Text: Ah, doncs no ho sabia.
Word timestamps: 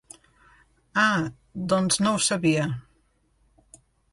Ah, 1.01 1.19
doncs 1.73 1.99
no 2.07 2.15
ho 2.15 2.25
sabia. 2.31 2.67